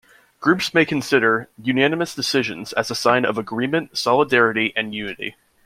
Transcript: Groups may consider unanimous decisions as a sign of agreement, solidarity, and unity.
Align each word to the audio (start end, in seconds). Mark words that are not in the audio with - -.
Groups 0.39 0.73
may 0.73 0.83
consider 0.83 1.47
unanimous 1.61 2.15
decisions 2.15 2.73
as 2.73 2.89
a 2.89 2.95
sign 2.95 3.23
of 3.23 3.37
agreement, 3.37 3.95
solidarity, 3.99 4.73
and 4.75 4.95
unity. 4.95 5.35